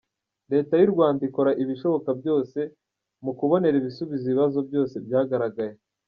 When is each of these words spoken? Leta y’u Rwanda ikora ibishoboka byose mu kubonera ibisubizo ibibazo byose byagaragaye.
Leta 0.51 0.73
y’u 0.77 0.91
Rwanda 0.93 1.21
ikora 1.29 1.51
ibishoboka 1.63 2.09
byose 2.19 2.59
mu 3.23 3.31
kubonera 3.39 3.75
ibisubizo 3.81 4.23
ibibazo 4.27 4.59
byose 4.67 4.95
byagaragaye. 5.05 5.75